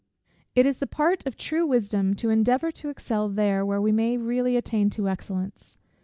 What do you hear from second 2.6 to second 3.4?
to excel